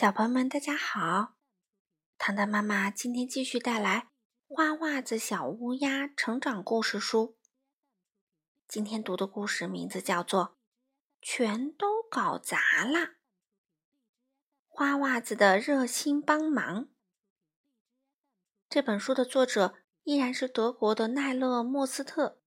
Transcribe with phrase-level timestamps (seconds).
[0.00, 1.34] 小朋友们，大家好！
[2.18, 4.06] 糖糖妈妈今天继续带来
[4.54, 7.36] 《花袜子小乌鸦》成长故事书。
[8.68, 10.44] 今天读的故事名字叫做
[11.20, 12.98] 《全都搞砸了》。
[14.68, 16.90] 花袜子的热心帮忙。
[18.68, 19.74] 这本书的作者
[20.04, 22.40] 依然是德国的奈勒·莫斯特，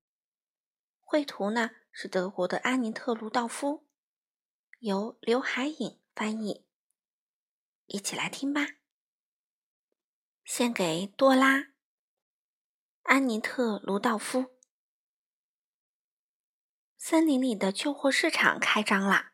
[1.01, 3.85] 绘图呢是德国的安妮特·卢道夫，
[4.79, 6.65] 由刘海颖翻译。
[7.91, 8.67] 一起来听吧。
[10.45, 11.67] 献给多拉、
[13.03, 14.57] 安妮特、卢道夫。
[16.97, 19.33] 森林里的旧货市场开张啦！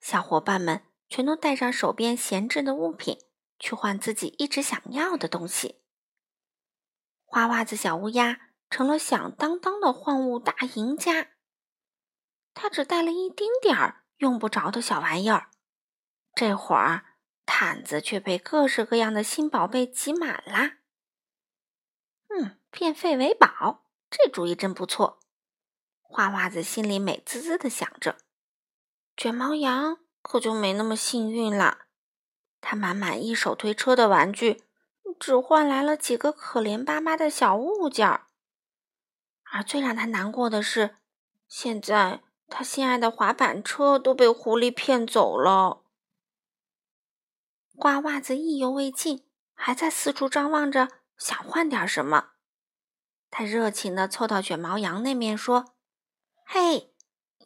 [0.00, 3.18] 小伙伴们全都带上手边闲置的物品，
[3.58, 5.82] 去换自己一直想要的东西。
[7.24, 11.32] 花袜子小乌鸦成了响当当的换物大赢家。
[12.52, 15.50] 他只带了一丁点儿用不着的小玩意儿，
[16.34, 17.11] 这会儿。
[17.44, 20.78] 毯子却被各式各样的新宝贝挤满啦。
[22.28, 25.20] 嗯，变废为宝，这主意真不错。
[26.00, 28.16] 花袜子心里美滋滋的想着。
[29.16, 31.86] 卷毛羊可就没那么幸运了，
[32.60, 34.62] 他满满一手推车的玩具，
[35.20, 38.28] 只换来了几个可怜巴巴的小物件儿。
[39.50, 40.96] 而最让他难过的是，
[41.46, 45.81] 现在他心爱的滑板车都被狐狸骗走了。
[47.76, 52.32] 瓜袜子意犹未尽，还在四处张望着，想换点什么。
[53.30, 55.74] 他热情地凑到卷毛羊那面说
[56.44, 56.94] ：“嘿，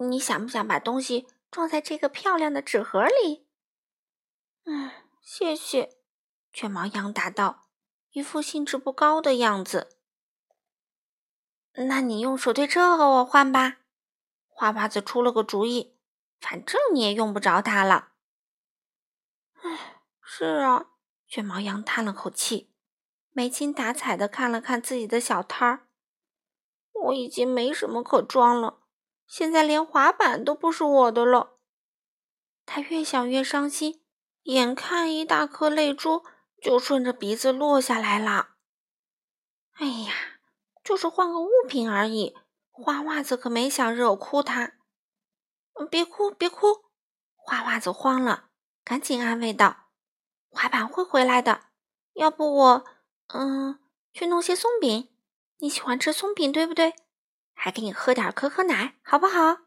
[0.00, 3.46] 你想不想把东西装在这个漂亮的纸盒里
[4.66, 4.90] ？”“嗯，
[5.22, 5.96] 谢谢。”
[6.52, 7.68] 卷毛羊答道，
[8.10, 9.96] 一副兴致不高的样子。
[11.86, 13.78] “那你用手推车和我换吧。”
[14.48, 15.96] 花袜子出了个主意
[16.40, 18.12] ，“反正你也用不着它了。”
[19.62, 19.92] 唉。
[20.28, 20.86] 是啊，
[21.28, 22.74] 卷毛羊叹了口气，
[23.30, 25.86] 没精打采的看了看自己的小摊儿。
[27.04, 28.80] 我已经没什么可装了，
[29.24, 31.60] 现在连滑板都不是我的了。
[32.66, 34.02] 他越想越伤心，
[34.42, 36.24] 眼看一大颗泪珠
[36.60, 38.56] 就顺着鼻子落下来了。
[39.74, 40.12] 哎呀，
[40.82, 42.36] 就是换个物品而已，
[42.72, 44.72] 花袜子可没想惹哭他。
[45.88, 46.86] 别哭，别哭！
[47.36, 48.48] 花袜子慌了，
[48.82, 49.85] 赶紧安慰道。
[50.56, 51.64] 滑板会回来的，
[52.14, 52.84] 要不我，
[53.26, 53.78] 嗯，
[54.14, 55.10] 去弄些松饼。
[55.58, 56.94] 你喜欢吃松饼，对不对？
[57.52, 59.58] 还给你喝点可可奶，好不好？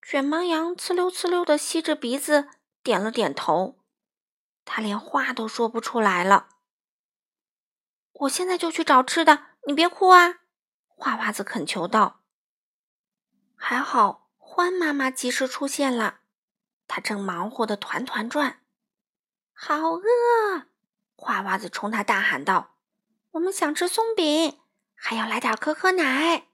[0.00, 2.48] 卷毛羊呲溜呲溜的吸着鼻子，
[2.82, 3.78] 点了点头。
[4.64, 6.48] 他连话都说不出来了。
[8.12, 10.38] 我现在就去找吃的，你别哭啊！
[10.86, 12.22] 花袜子恳求道。
[13.54, 16.20] 还好，欢妈妈及时出现了，
[16.88, 18.62] 她正忙活的团团转。
[19.56, 20.66] 好饿！
[21.16, 22.74] 花袜子冲他大喊道
[23.32, 24.60] ：“我们想吃松饼，
[24.94, 26.48] 还要来点可可奶。”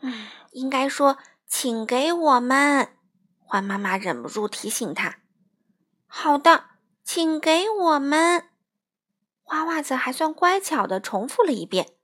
[0.00, 2.96] 嗯，应该说，请给我们。
[3.38, 5.18] 欢妈妈忍不住提醒他
[6.08, 6.70] ：“好的，
[7.04, 8.48] 请给我们。”
[9.44, 11.94] 花袜子还算乖巧的重复了一遍。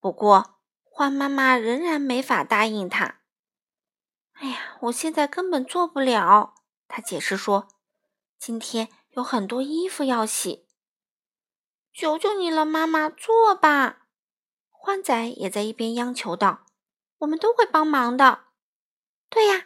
[0.00, 3.20] 不过，欢妈妈仍然没法答应他。
[4.34, 6.54] “哎呀，我现在根本做不了。”
[6.88, 7.68] 他解释说。
[8.40, 10.66] 今天有很多衣服要洗，
[11.92, 14.06] 求求你了，妈妈，做吧！
[14.70, 16.64] 欢仔也在一边央求道
[17.20, 18.44] ：“我们都会帮忙的。”
[19.28, 19.62] 对呀，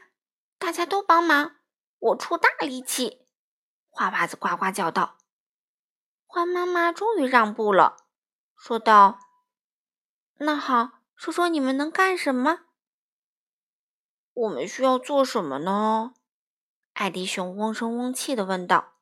[0.59, 1.55] 大家都帮忙，
[2.01, 3.29] 我出大力气！
[3.91, 5.19] 花袜子呱呱叫道。
[6.27, 8.09] 欢妈妈终于让步了，
[8.56, 9.21] 说道
[10.39, 12.62] ：“那好，说说你们能干什么？
[14.33, 16.15] 我们需要做什么呢？”
[16.94, 18.94] 艾迪熊嗡声嗡气地问道：“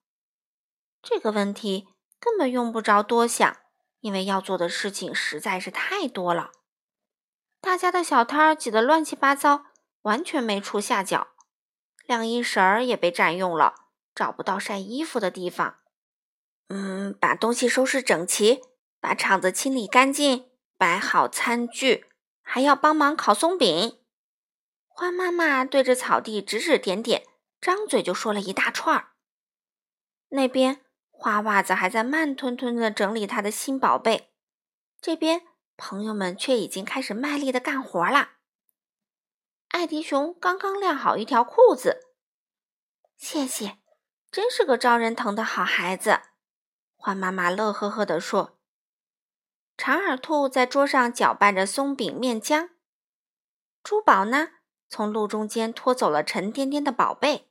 [1.02, 1.88] 这个问题
[2.18, 3.58] 根本用不着多想，
[4.00, 6.52] 因为要做的事情实在是太多了。
[7.60, 9.66] 大家的小摊儿挤得乱七八糟，
[10.02, 11.28] 完全没处下脚。
[12.06, 13.74] 晾衣绳儿也被占用了，
[14.14, 15.76] 找不到晒衣服的地方。
[16.68, 18.62] 嗯，把东西收拾整齐，
[19.00, 22.06] 把场子清理干净，摆好餐具，
[22.40, 23.98] 还要帮忙烤松饼。”
[24.88, 27.26] 欢妈妈对着草地指指点点。
[27.62, 29.12] 张嘴就说了一大串儿。
[30.30, 34.34] 那边花袜子还在慢吞吞的整理他的新宝贝，
[35.00, 35.42] 这边
[35.76, 38.38] 朋友们却已经开始卖力的干活啦。
[39.68, 42.00] 艾迪熊刚刚晾好一条裤子，
[43.16, 43.78] 谢谢，
[44.30, 46.20] 真是个招人疼的好孩子。
[46.96, 48.58] 欢妈妈乐呵呵地说。
[49.76, 52.70] 长耳兔在桌上搅拌着松饼面浆，
[53.82, 54.48] 珠宝呢，
[54.88, 57.48] 从路中间拖走了沉甸甸的宝贝。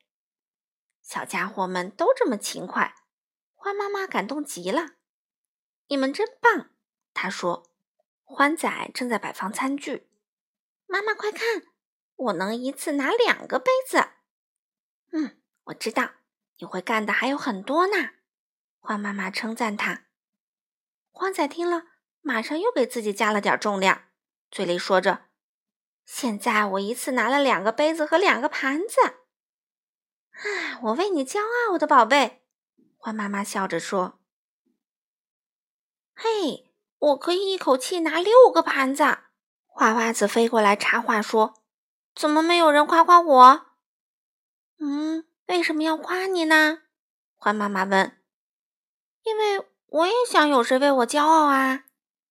[1.01, 2.95] 小家伙们都这么勤快，
[3.53, 4.91] 欢妈妈感动极了。
[5.87, 6.69] 你们真棒，
[7.13, 7.67] 她说。
[8.23, 10.09] 欢仔正在摆放餐具，
[10.85, 11.63] 妈妈快看，
[12.15, 14.07] 我能一次拿两个杯子。
[15.11, 16.11] 嗯，我知道
[16.59, 18.11] 你会干的还有很多呢。
[18.79, 20.05] 欢妈妈称赞他。
[21.11, 21.87] 欢仔听了，
[22.21, 24.05] 马上又给自己加了点重量，
[24.49, 25.25] 嘴里说着
[26.05, 28.95] ：“现在我一次拿了两个杯子和两个盘子。”
[30.41, 32.43] 啊，我为你骄傲，我的宝贝。
[32.97, 34.19] 欢妈妈笑着说
[36.13, 36.67] ：“嘿。”
[37.01, 39.03] 我可以一口气拿六个盘子。
[39.65, 41.55] 花袜子飞过来插话说
[42.13, 43.65] ：“怎么没有人夸夸我
[44.77, 46.83] ？”“嗯，为什么要夸你呢？”
[47.33, 48.21] 花妈妈问。
[49.25, 51.85] “因为我也想有谁为我骄傲啊！”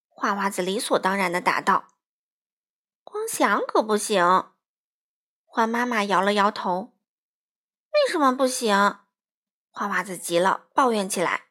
[0.07, 1.89] 花袜子理所当然的答道。
[3.03, 4.23] “光想可不行。”
[5.43, 6.90] 花妈妈摇了摇头。
[8.11, 8.99] “什么不行？”
[9.73, 11.45] 花袜子急了，抱怨起来：“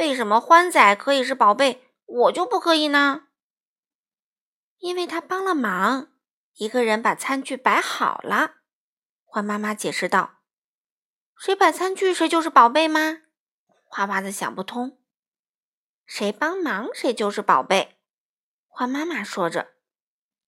[0.00, 3.28] 为什么欢仔可以是宝贝？”我就不可以呢，
[4.76, 6.12] 因为他帮了忙，
[6.56, 8.56] 一个人把餐具摆好了。
[9.24, 10.42] 欢妈妈解释道
[11.38, 13.22] ：“谁摆餐具谁就是宝贝吗？”
[13.88, 15.02] 花袜子想不通，
[16.04, 17.98] 谁帮忙谁就是宝贝。
[18.68, 19.74] 欢妈妈说着，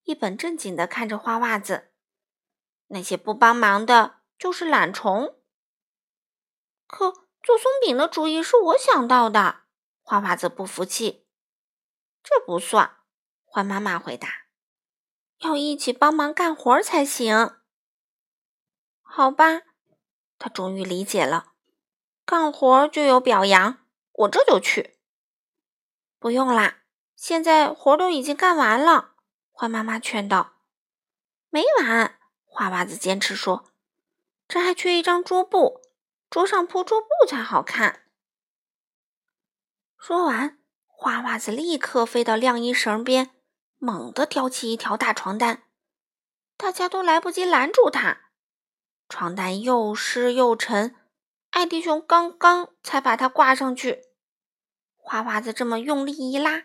[0.02, 1.90] 一本正经的看着花袜子。
[2.88, 5.38] 那些不帮忙的就是懒虫。
[6.86, 7.10] 可
[7.42, 9.62] 做松饼的主意是我想到的。
[10.02, 11.26] 花袜子不服气。
[12.22, 12.98] 这不算，
[13.44, 14.28] 欢妈妈回答
[15.38, 17.56] ：“要一起帮忙干活才行。”
[19.02, 19.62] 好吧，
[20.38, 21.52] 他终于理解了，
[22.24, 23.78] 干活就有表扬，
[24.12, 24.98] 我这就去。
[26.18, 26.82] 不用啦，
[27.14, 29.14] 现在活都已经干完了。
[29.50, 30.54] 欢妈妈劝道
[31.50, 33.64] ：“没完！”花娃子坚持说
[34.48, 35.82] ：“这还缺一张桌布，
[36.30, 38.02] 桌上铺桌布才好看。”
[39.98, 40.58] 说完。
[40.98, 43.30] 花袜子立刻飞到晾衣绳边，
[43.76, 45.64] 猛地叼起一条大床单，
[46.56, 48.30] 大家都来不及拦住他。
[49.10, 50.96] 床单又湿又沉，
[51.50, 54.04] 艾迪熊刚刚才把它挂上去。
[54.96, 56.64] 花袜子这么用力一拉，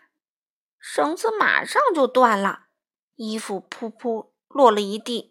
[0.80, 2.68] 绳子马上就断了，
[3.16, 5.31] 衣服噗噗落了一地。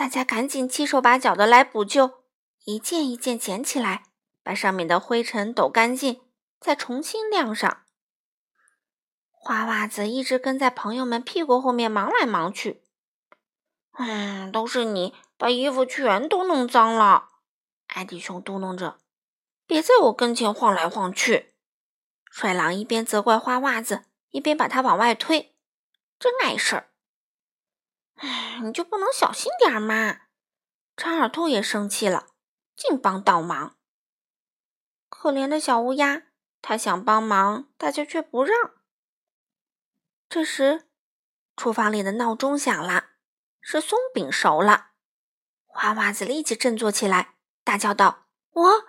[0.00, 2.22] 大家赶紧七手八脚的来补救，
[2.64, 4.04] 一件一件捡起来，
[4.42, 6.22] 把上面的灰尘抖干净，
[6.58, 7.82] 再重新晾上。
[9.30, 12.82] 花袜子一直跟在朋友们屁股后面忙来忙去。
[13.98, 17.28] 嗯，都是你把衣服全都弄脏了。
[17.88, 18.96] 艾迪熊嘟囔着
[19.68, 21.52] ：“别在我跟前晃来晃去。”
[22.32, 25.54] 帅狼一边责怪花袜子，一边把他往外推，
[26.18, 26.89] 真碍事儿。
[28.20, 30.20] 哎，你就不能小心点吗？
[30.96, 32.28] 长耳兔也生气了，
[32.76, 33.78] 净帮倒忙。
[35.08, 36.24] 可怜的小乌鸦，
[36.60, 38.54] 它想帮忙，大家却不让。
[40.28, 40.88] 这时，
[41.56, 43.10] 厨房里的闹钟响了，
[43.60, 44.90] 是松饼熟了。
[45.66, 48.84] 花袜子立即振作起来，大叫道：“我，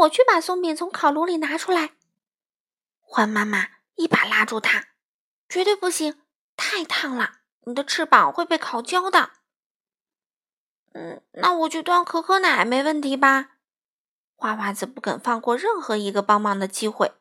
[0.00, 1.96] 我去把松饼从烤炉里拿出来！”
[3.00, 4.88] 欢妈妈一把拉住他
[5.48, 6.22] ：“绝对不行，
[6.56, 9.30] 太烫了，你的翅膀会被烤焦的。
[10.92, 13.56] ”“嗯，那我去端可可奶没问题吧？”
[14.36, 17.12] 花袜子不肯放过任何一个帮忙的机会。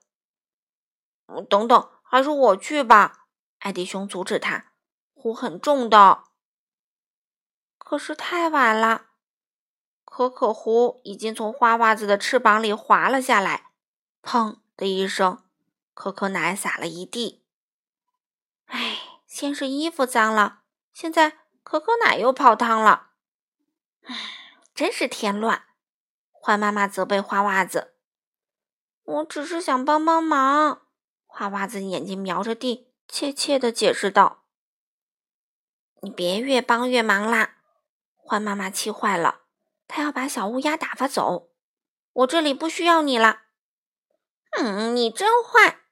[1.49, 3.27] “等等，还是我去吧。”
[3.59, 4.73] 艾迪熊阻止他，
[5.13, 6.25] 壶很重的。
[7.77, 9.05] 可是太晚了，
[10.03, 13.71] 可可壶已经从花袜子的翅膀里滑了下来，
[14.21, 15.43] 砰的一声，
[15.93, 17.42] 可可奶洒了一地。
[19.33, 20.59] 先是衣服脏了，
[20.93, 23.13] 现在可可奶又泡汤了。
[24.03, 24.15] 唉，
[24.75, 25.63] 真是添乱！
[26.39, 27.95] 坏妈妈责备花袜子
[29.01, 30.83] ：“我只是想帮帮忙。”
[31.25, 32.93] 花袜子眼睛瞄着地。
[33.07, 34.43] 怯怯的解释道
[36.01, 37.55] ：“你别越帮越忙啦！”
[38.15, 39.41] 欢妈妈气坏了，
[39.87, 41.49] 她要把小乌鸦打发走。
[42.11, 43.41] 我这里不需要你了。
[44.51, 45.85] 嗯，你真坏！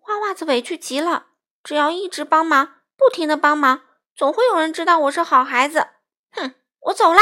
[0.00, 1.28] 花袜子委屈极了。
[1.62, 3.82] 只要一直帮忙，不停的帮忙，
[4.14, 5.88] 总会有人知道我是好孩子。
[6.32, 7.20] 哼，我走了。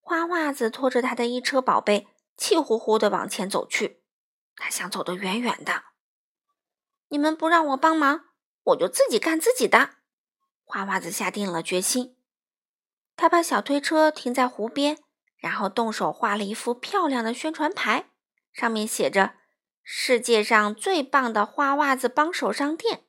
[0.00, 4.02] 花袜子拖着他的一车宝贝，气呼呼的往前走去。
[4.56, 5.84] 他想走得远远的。
[7.08, 8.24] 你们不让我帮忙，
[8.62, 9.90] 我就自己干自己的。
[10.64, 12.16] 花袜子下定了决心，
[13.16, 14.96] 他把小推车停在湖边，
[15.36, 18.08] 然后动手画了一幅漂亮的宣传牌，
[18.50, 19.34] 上面写着
[19.84, 23.04] “世界上最棒的花袜子帮手商店”。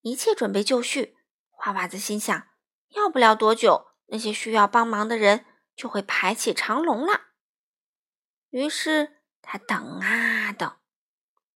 [0.00, 1.16] 一切准备就绪，
[1.50, 2.48] 花袜子心想：
[2.90, 7.28] 要不了多久，那些需要帮忙的人就会排起长龙了。
[8.50, 10.76] 于是他等啊等，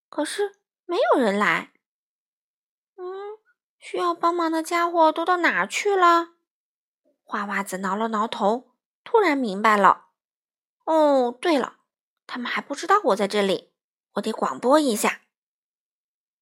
[0.09, 1.73] 可是没有人来。
[2.97, 3.39] 嗯，
[3.79, 6.35] 需要帮忙的家伙都到哪儿去了？
[7.23, 10.09] 花袜子挠了挠头，突然明白了。
[10.85, 11.79] 哦，对了，
[12.27, 13.73] 他们还不知道我在这里，
[14.15, 15.23] 我得广播一下。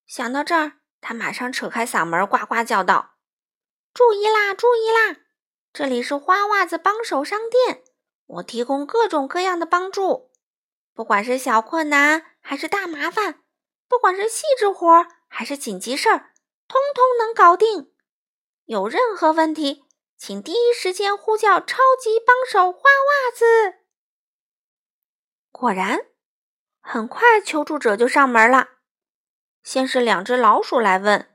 [0.04, 3.16] 想到这儿，他马上扯开嗓门，呱呱叫道
[3.94, 5.20] ：“注意啦，注意啦！
[5.72, 7.82] 这里是花袜子帮手商店，
[8.26, 10.30] 我提供各种各样的帮助，
[10.94, 13.42] 不管是小困难还是大麻烦，
[13.88, 16.32] 不管是细致活还是紧急事儿，
[16.68, 17.92] 通通能搞定。
[18.64, 19.84] 有任何问题，
[20.16, 23.80] 请第一时间呼叫超级帮手花袜子。”
[25.50, 26.06] 果然，
[26.80, 28.79] 很快求助者就上门了。
[29.62, 31.28] 先是两只老鼠来问，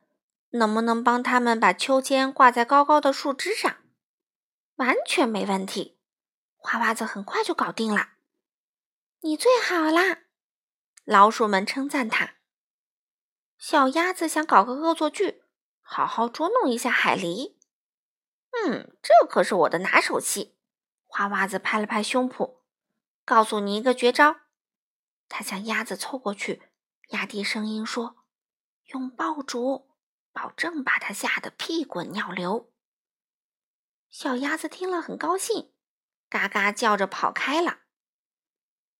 [0.49, 3.77] 能不能帮他们把秋千挂在高高的树枝上，
[4.75, 5.99] 完全没问题。
[6.57, 8.13] 花袜子很快就搞定了。
[9.21, 10.23] 你最好啦，
[11.03, 12.35] 老鼠们称赞他。
[13.57, 15.43] 小鸭子想搞个恶作剧，
[15.81, 17.55] 好好捉弄一下海狸。
[18.51, 20.57] 嗯，这可是我的拿手戏。
[21.05, 22.57] 花袜子拍了拍胸脯。
[23.23, 24.35] 告诉你一个绝招，
[25.27, 26.61] 他向鸭子凑过去，
[27.09, 28.25] 压低声音说
[28.93, 29.89] ：“用爆竹，
[30.31, 32.71] 保证把他吓得屁滚尿流。”
[34.09, 35.73] 小鸭子听了很高兴，
[36.29, 37.81] 嘎嘎叫着跑开了。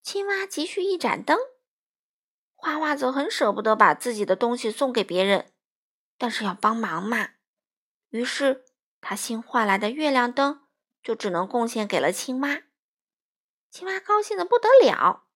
[0.02, 1.38] 青蛙急需一盏灯，
[2.54, 5.54] 花袜子很舍不得把自己的东西送给别人，
[6.18, 7.30] 但是要帮忙嘛，
[8.10, 8.66] 于是
[9.02, 10.68] 他新换来的月亮灯
[11.02, 12.64] 就只能贡献给了青蛙。
[13.72, 15.28] 青蛙高兴的不得了，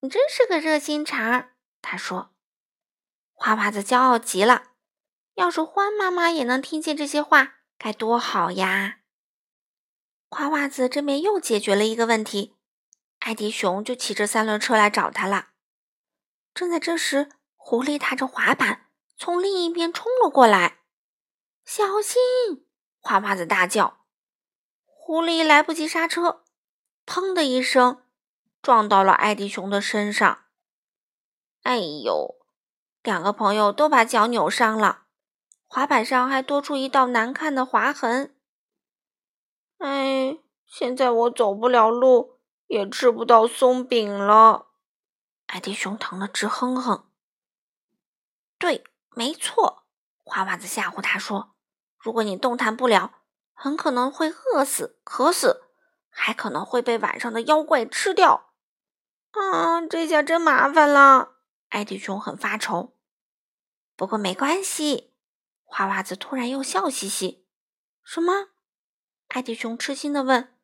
[0.00, 1.53] 你真是个热心肠。
[1.86, 2.32] 他说
[3.34, 4.72] ：“花袜子骄傲极了，
[5.34, 9.00] 要是欢妈妈也能听见这些话，该多好呀！”
[10.30, 12.56] 花袜子这边又解决了一个问题，
[13.18, 15.50] 艾迪熊就骑着三轮车来找他了。
[16.54, 18.86] 正在这时，狐狸踏着滑板
[19.18, 20.78] 从另一边冲了过来，
[21.66, 22.66] 小心！
[22.98, 24.06] 花袜子大叫，
[24.86, 26.44] 狐狸来不及刹车。
[27.06, 28.02] 砰的一声，
[28.62, 30.43] 撞到了艾迪熊的身上。
[31.64, 32.36] 哎呦，
[33.02, 35.06] 两个朋友都把脚扭伤了，
[35.66, 38.36] 滑板上还多出一道难看的划痕。
[39.78, 44.66] 哎，现在我走不了路，也吃不到松饼了。
[45.46, 47.06] 艾迪熊疼得直哼哼。
[48.58, 48.84] 对，
[49.16, 49.84] 没错，
[50.22, 51.54] 花袜子吓唬他说
[51.98, 55.62] ：“如果你动弹不了，很可能会饿死、渴死。”
[56.16, 58.52] 还可能会被晚上的妖怪吃掉，
[59.32, 61.33] 啊，这下真麻烦了。
[61.74, 62.96] 艾迪熊很发愁，
[63.96, 65.12] 不过没关系。
[65.64, 67.48] 花袜子突然又笑嘻嘻。
[68.04, 68.50] 什么？
[69.26, 70.56] 艾迪熊吃惊的问。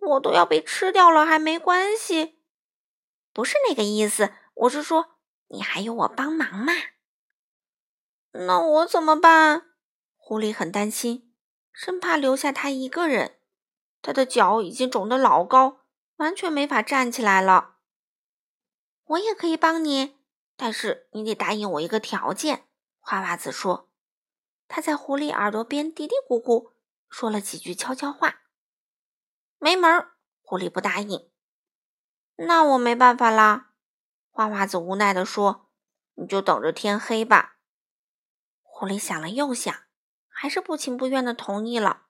[0.00, 2.38] 我都要被吃掉了，还没关系？
[3.32, 5.16] 不是那个意思，我是说
[5.48, 6.72] 你还有我帮忙嘛。
[8.30, 9.72] 那我怎么办？
[10.14, 11.34] 狐狸很担心，
[11.72, 13.40] 生怕留下他一个人。
[14.00, 15.80] 他的脚已经肿得老高，
[16.18, 17.78] 完全没法站起来了。
[19.06, 20.19] 我也可以帮你，
[20.60, 22.66] 但是你得答应我一个条件。”
[23.00, 23.88] 花袜子说。
[24.68, 26.72] 他在狐狸耳朵边嘀嘀咕咕
[27.08, 28.42] 说了几句悄悄话。
[29.58, 30.12] 没门儿！
[30.42, 31.30] 狐狸不答应。
[32.36, 33.70] 那我没办法啦。
[34.28, 35.70] 花袜子无奈地说
[36.14, 37.56] ：“你就等着天黑吧。”
[38.62, 39.74] 狐狸想了又想，
[40.28, 42.02] 还是不情不愿地同意了。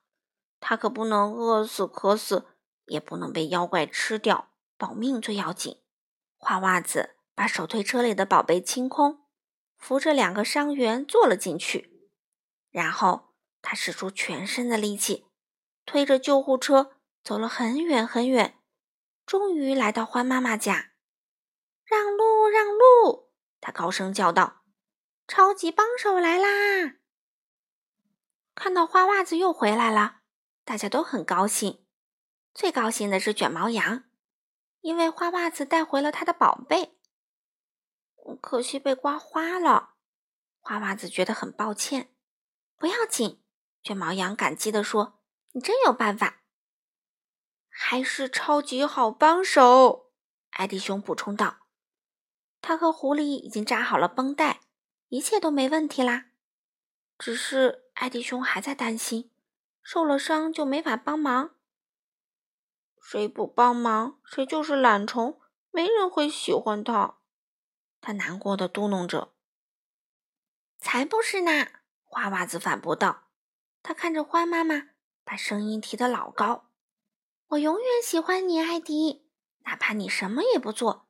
[0.59, 2.45] 他可不能饿死、渴死，
[2.85, 5.81] 也不能被妖怪吃掉，保命最要紧。
[6.37, 9.25] 花袜子把手推车里的宝贝清空，
[9.75, 12.07] 扶着两个伤员坐了进去，
[12.69, 13.33] 然后
[13.63, 15.25] 他使出全身的力气，
[15.83, 16.91] 推着救护车
[17.23, 18.59] 走了很远很远，
[19.25, 20.91] 终于来到欢妈妈家。
[21.83, 23.31] 让路，让路！
[23.59, 24.61] 他高声叫道
[25.27, 26.97] ：“超级帮手来啦！”
[28.53, 30.17] 看到花袜子又回来了。
[30.63, 31.83] 大家都很高兴，
[32.53, 34.03] 最高兴的是卷毛羊，
[34.81, 36.99] 因为花袜子带回了他的宝贝。
[38.41, 39.95] 可惜被刮花了，
[40.59, 42.13] 花袜子觉得很抱歉。
[42.77, 43.41] 不要紧，
[43.83, 45.19] 卷毛羊感激地说
[45.53, 46.41] ：“你真有办法，
[47.69, 50.11] 还是超级好帮手。”
[50.51, 51.67] 艾迪熊补充道
[52.61, 54.61] ：“他和狐狸已经扎好了绷带，
[55.09, 56.27] 一切都没问题啦。
[57.17, 59.29] 只是艾迪熊还在担心。”
[59.83, 61.55] 受了伤就没法帮忙，
[63.01, 67.17] 谁不帮忙谁就是懒虫，没人会喜欢他。
[68.01, 69.33] 他难过的嘟囔着
[70.79, 71.67] ：“才不是呢！”
[72.03, 73.27] 花袜子反驳道。
[73.83, 74.89] 他看着花妈妈，
[75.23, 76.71] 把声音提得老高
[77.49, 79.27] ：“我永远喜欢你，艾迪，
[79.65, 81.07] 哪怕你什么也不做，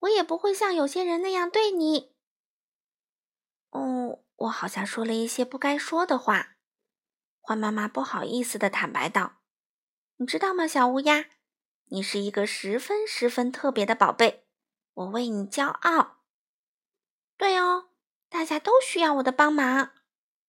[0.00, 2.14] 我也不会像有些人那样对你。”
[3.70, 6.56] 哦，我好像说了一些不该说的话。
[7.42, 9.36] 獾妈妈不好意思的坦白道
[10.16, 11.26] ：“你知道吗，小乌鸦，
[11.86, 14.46] 你是一个十分十分特别的宝贝，
[14.94, 16.20] 我为你骄傲。”
[17.36, 17.90] 对哦，
[18.28, 19.92] 大家都需要我的帮忙。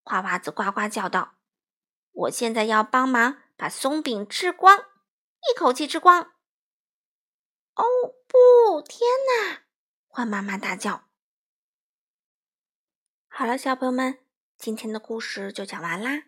[0.04, 1.38] 花娃子呱呱叫道
[2.12, 6.22] ：“我现在要帮忙把松饼吃光，一口气吃光。”
[7.76, 7.84] 哦
[8.28, 9.64] 不，天哪！
[10.08, 11.10] 花妈妈大叫。
[13.28, 14.20] 好了，小朋友们，
[14.58, 16.28] 今天的故事就讲完啦。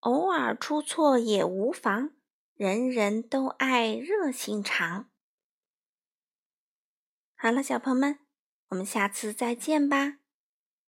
[0.00, 2.14] 偶尔出错也无妨，
[2.54, 5.08] 人人都爱热心肠。
[7.36, 8.18] 好了，小朋友们，
[8.72, 10.21] 我们下次再见吧。